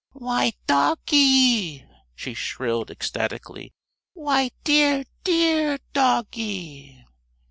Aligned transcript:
"Why 0.13 0.53
doggie!" 0.65 1.85
she 2.15 2.33
shrilled, 2.33 2.89
ecstatically. 2.89 3.71
"Why, 4.13 4.49
dear, 4.63 5.03
dear 5.23 5.77
doggie!" 5.93 7.05